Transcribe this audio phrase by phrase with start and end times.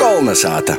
[0.00, 0.78] Kolnesāta!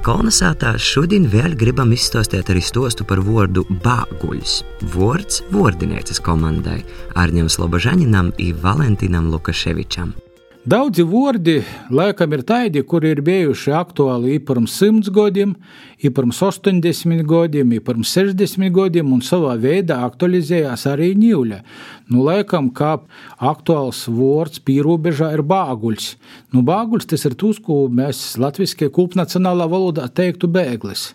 [0.00, 4.54] Kolonizētā šodien vēl gribam izstāstīt arī stostu par vārdu bāguļs.
[4.94, 6.78] Vārds vārdinēcas komandai
[7.20, 10.16] Arņam Slobožaninam un Valentinam Lukaševičam.
[10.62, 11.56] Daudzi vārdi
[11.90, 15.56] laikam ir tādi, kuri ir bijuši aktuāli pirms simts gadiem,
[15.98, 21.56] pirms 80 gadiem, pirms 60 gadiem, un savā veidā aktualizējās arī ņūļa.
[22.14, 22.92] Nu, laikam, kā
[23.42, 26.12] aktuāls vārds pīrobežā ir bāguļs.
[26.54, 31.08] Nu, bāguļs tas ir tas, ko mēs latviskajā kultnacionālā valodā teiktu bēglis.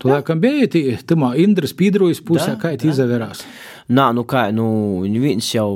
[0.00, 0.14] Tu da.
[0.14, 0.70] laikam bija
[1.10, 3.44] tamā Indras pīdrojas pusē, kā tā izavērās.
[3.92, 4.70] Nā, nu kā, nu,
[5.04, 5.74] viens jau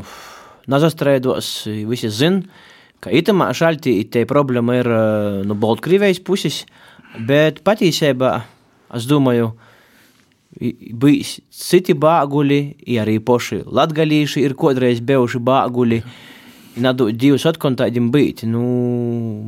[0.73, 1.51] nazastrēdos,
[1.92, 2.73] visi zina
[3.05, 6.64] ka itamā šaltī te problēma ir no nu, Baltkrievijas puses,
[7.28, 8.32] bet patiesībā
[8.96, 9.52] es domāju,
[10.56, 12.60] bijis citi bāguļi,
[13.01, 16.01] arī poši latgalīši ir kodreiz bijuši bāguļi.
[16.84, 18.42] Nadu divus atkontādim būt.
[18.52, 18.62] Nu,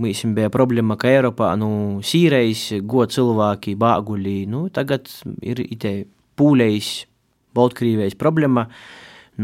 [0.00, 5.10] mēs bija problēma, ka Eiropā, nu, sīreis, go cilvēki, bāguļi, nu, tagad
[5.44, 5.92] ir ite
[6.40, 6.92] pūlējis,
[7.58, 8.68] Baltkrievijas problēma.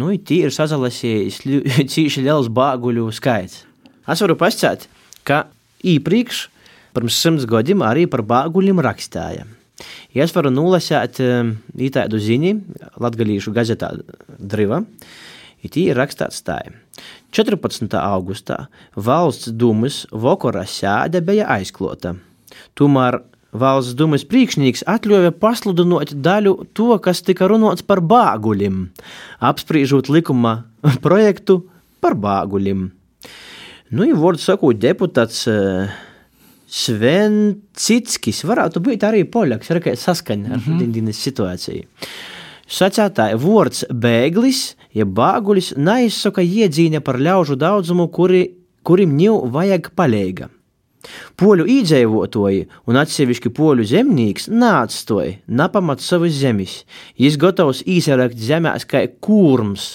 [0.01, 1.43] Nu, tī ir sazalasījis
[1.93, 3.67] cīši liels bāguļu skaits.
[4.05, 4.89] Es varu pasakāt,
[5.25, 5.47] ka
[5.85, 6.49] iepriekš,
[6.95, 9.47] pirms simts gadiem, arī par bāguļiem rakstīja.
[10.15, 11.19] Ja es varu nolasīt
[11.95, 12.53] tādu ziņu
[13.03, 13.91] Latvijas gazetā
[14.39, 14.85] Driva.
[15.65, 16.61] Tī ir rakstīts tā.
[17.35, 17.89] 14.
[17.97, 22.13] augustā valsts dūmas vakarā sēde bija aizklota.
[22.77, 23.23] Tomēr
[23.55, 28.83] valsts dūmas priekšnieks atļāva pasludināt daļu to, kas tika runāts par bāguļiem,
[29.41, 30.59] apspriežot likuma
[31.07, 31.63] projektu
[32.05, 32.91] par bāguļiem.
[33.95, 35.93] Nu, ja vārdu sakot, deputāts uh,
[36.67, 41.13] Sven Cickis varētu būt arī poļaks, ar kādu saskaņu ar mm -hmm.
[41.15, 41.87] situāciju.
[42.65, 48.51] Sacētāja vārds bēglis, ja bāgulis neizsaka iedzīņa par ļaužu daudzumu, kuri,
[48.83, 50.49] kurim ņū vajag palīga.
[51.41, 56.79] Poļu iedzīvotāji un atsevišķi poļu zemnieks neatstoja napamat savas zemes.
[57.21, 59.89] Viņš gatavs īsērēt zemēs kā kūrms,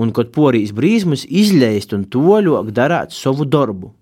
[0.00, 3.92] un kad porīs brīsmas izleist un toļok darāt savu darbu.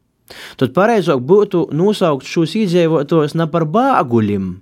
[0.58, 4.54] Tad pareizāk būtu nosaukt šos iedzīvotājus ne par bāguļiem,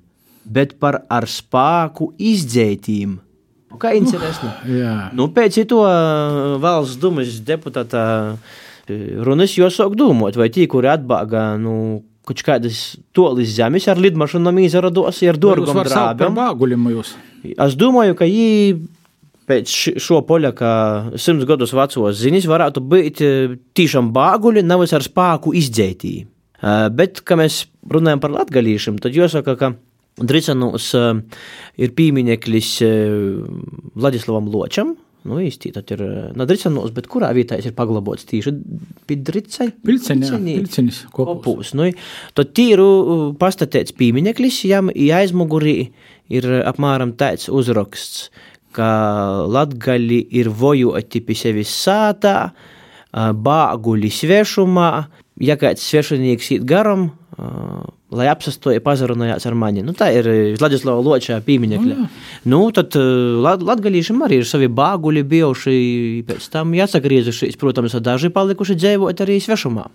[0.45, 3.21] bet par ar spēku izdzētīm.
[3.81, 4.69] Kā interesanti.
[4.69, 5.81] Nu, nu, pēc to
[6.61, 8.03] valsts dumas deputāta
[9.27, 12.81] runas jau sāk domāt, vai tie, kuri atbāga, nu, kaut kādas
[13.17, 16.37] tolis zemes ar lidmašīnām izrados, ar dārgām drābēm.
[17.53, 18.77] Es domāju, ka viņi
[19.51, 20.73] pēc šo poļaka
[21.19, 23.23] simts gadus vecos ziņas varētu būt
[23.77, 26.15] tiešām bāguļi, nevis ar spēku izdzētī.
[26.95, 29.75] Bet, kad mēs runājam par latgalīšiem, tad jāsaka, ka
[30.23, 30.91] Dricanos
[31.81, 32.75] ir piemineklis
[33.97, 34.93] Vladislavam Ločam,
[35.23, 36.01] Nu, īsti tad ir
[36.35, 38.53] nadricanos, bet kurā vietā ir paglabots tieši
[39.07, 39.77] pidriceņi?
[39.87, 41.75] Pilceņi, kopūs.
[41.79, 41.87] Nu,
[42.35, 42.89] tad tīru
[43.39, 45.77] pastatēts pīmineklis, jām aizmugurī
[46.33, 48.33] ir apmēram tāds uzraksts,
[48.75, 48.91] ka
[49.47, 52.51] latgali ir vojoti pie sevis sātā,
[53.13, 54.91] bāguļi svešumā,
[55.45, 57.11] ja kāds svešinieks iet garam,
[58.13, 59.85] lai apsastoja pazarunājās ar mani.
[59.87, 60.29] Nu, tā ir
[60.61, 61.97] Vladislava Ločā pīmiņekļa.
[61.97, 62.27] Mm.
[62.53, 65.79] Nu, tad lat, latgalīšiem arī ir savi bāguļi bijuši,
[66.29, 69.89] pēc tam jāsagriezušies, protams, daži palikuši dzīvot arī svešumā.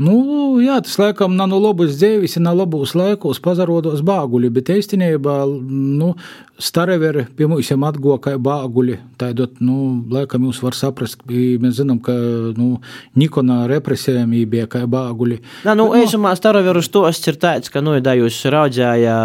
[0.00, 0.16] Nu,
[0.62, 6.14] jā, tas laikam nav no labas dzīves, nav labos laikos pazarodos bāguļi, bet īstenībā, nu,
[6.62, 8.98] Stareveri pie mums atgoja kā bāguļi.
[9.18, 12.14] Tādot, nu, laikam jūs var saprast, mēs zinām, ka,
[12.54, 12.76] nu,
[13.18, 15.40] Nikona represijām bija kā bāguļi.
[15.66, 19.16] Nā, nu, bet, eisumā Stareveru stosts ir tāds, ka, nu, ja jūs raudzēja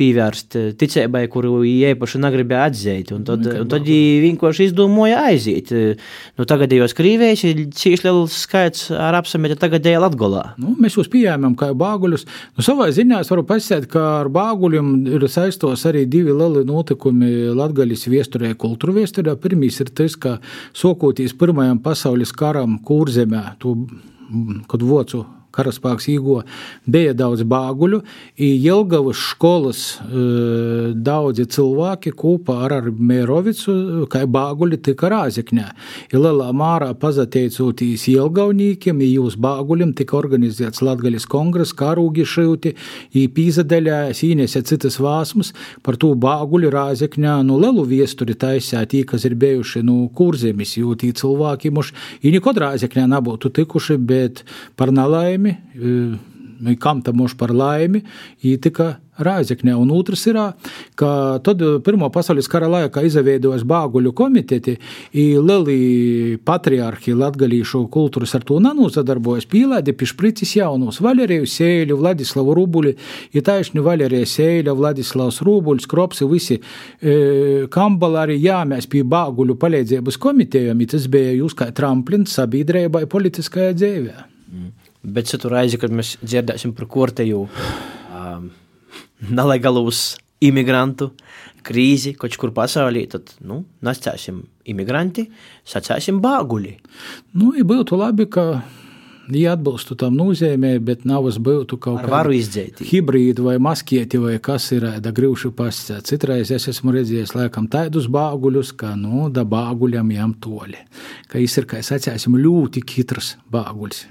[0.00, 5.70] pievērst ticībai, kuru īpaši negribēja atzīt, un tad, un tad vienkārši izdomāja aiziet.
[6.40, 10.54] Nu, tagadējos Krīvējs ir cīši liels skaits ar apsameti tagadēja Latgolā.
[10.58, 12.26] Nu, mēs jūs pieņēmām kā bāguļus.
[12.56, 17.52] Nu, savā ziņā es varu pasēt, ka ar bāguļiem ir saistos arī divi lieli notikumi
[17.54, 19.36] Latvijas viesturē, kultūra viesturē.
[19.36, 20.38] Pirmīs ir tas, ka
[20.74, 23.56] sokoties Pirmajam pasaules karam Kūrzemē,
[24.66, 25.24] kad vocu
[25.56, 26.40] karaspēks īgo,
[26.86, 28.02] bija daudz bāguļu.
[28.36, 35.66] Jelgavas skolas e, daudzi cilvēki kopā ar, ar Mērovicu, kā bāguļi, tika rāzekņā.
[36.14, 42.74] Lielā mārā pazateicoties Jelgavnīkiem, jūs bāguļiem tika organizēts Latgaļas kongress, karūgi šauti,
[43.12, 45.52] pīzadaļājās, īnese citas vāsmas
[45.86, 50.96] par to bāguļu rāzekņā, nu lielu viesturi taisā tī, kas ir bijuši, nu, kurzemis, jo
[50.98, 54.42] tī cilvēki muši, i nikod rāzekņā nebūtu tikuši, bet
[54.76, 56.36] par nalaimi laimi
[56.80, 58.02] kam tam mūž par laimi,
[58.44, 59.72] ītika Rāzeknē.
[59.80, 60.36] Un otrs ir,
[60.98, 61.08] ka
[61.44, 64.74] tad Pirmā pasaules kara laikā izveidojas Bāguļu komiteti,
[65.16, 72.92] un lieli patriarhi latgalīšu kultūras ar to nanosadarbojas, pīlēdi pišpricis jaunus Valeriju Sēļu, Vladislavu Rubuli,
[73.32, 80.20] ja taisni Valerija Sēļa, Vladislavs Rubuļs, Kropsi, visi e, kambalari, jā, mēs pie Bāguļu palīdzības
[80.20, 84.26] komitejām, tas bija jūs kā tramplins sabiedrībai politiskajā dzīvē.
[84.52, 84.74] Mm.
[85.06, 88.48] Bet citu reizi, kad mēs dzirdēsim par korteju um,
[89.30, 91.12] nelegālus imigrantu
[91.66, 95.26] krīzi kaut kur pasaulī, tad nu, nescēsim imigranti,
[95.66, 96.74] sacēsim bāguļi.
[97.38, 98.46] Nu, ja būtu labi, ka
[99.34, 104.68] ja atbilstu tam nozīmē, bet nav es būtu kaut kāda hibrīda vai maskieti vai kas
[104.76, 106.06] ir da grūši pascēt.
[106.10, 110.84] Citreiz es esmu redzējis laikam tādus bāguļus, ka, nu, da bāguļam jām toļi.
[111.30, 114.04] Ka es ir, kā es atcēsim, ļoti kitrs bāguļs.